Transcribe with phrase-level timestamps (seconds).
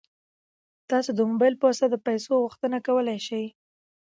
[0.89, 3.45] تاسو د موبایل په واسطه د پيسو غوښتنه کولی شئ.